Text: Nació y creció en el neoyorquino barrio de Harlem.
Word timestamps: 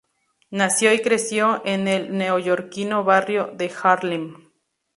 Nació 0.49 0.91
y 0.93 0.99
creció 1.03 1.61
en 1.63 1.87
el 1.87 2.17
neoyorquino 2.17 3.03
barrio 3.03 3.51
de 3.53 3.71
Harlem. 3.83 4.49